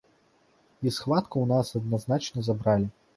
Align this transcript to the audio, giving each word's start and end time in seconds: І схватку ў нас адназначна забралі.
І 0.85 0.93
схватку 0.95 1.35
ў 1.43 1.49
нас 1.51 1.67
адназначна 1.81 2.39
забралі. 2.49 2.89